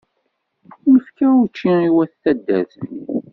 Nefka 0.91 1.27
učči 1.43 1.71
i 1.87 1.89
wayt 1.95 2.13
taddart-nni. 2.23 2.99